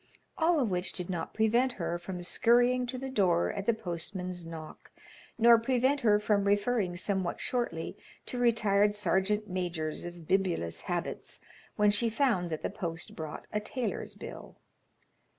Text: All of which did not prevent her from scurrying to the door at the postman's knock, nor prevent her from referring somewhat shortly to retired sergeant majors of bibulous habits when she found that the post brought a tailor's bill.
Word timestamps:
All 0.35 0.59
of 0.59 0.71
which 0.71 0.93
did 0.93 1.11
not 1.11 1.31
prevent 1.35 1.73
her 1.73 1.99
from 1.99 2.23
scurrying 2.23 2.87
to 2.87 2.97
the 2.97 3.11
door 3.11 3.51
at 3.53 3.67
the 3.67 3.73
postman's 3.75 4.47
knock, 4.47 4.89
nor 5.37 5.59
prevent 5.59 5.99
her 5.99 6.19
from 6.19 6.45
referring 6.45 6.97
somewhat 6.97 7.39
shortly 7.39 7.95
to 8.25 8.39
retired 8.39 8.95
sergeant 8.95 9.47
majors 9.47 10.03
of 10.05 10.27
bibulous 10.27 10.81
habits 10.89 11.39
when 11.75 11.91
she 11.91 12.09
found 12.09 12.49
that 12.49 12.63
the 12.63 12.71
post 12.71 13.15
brought 13.15 13.45
a 13.53 13.59
tailor's 13.59 14.15
bill. 14.15 14.57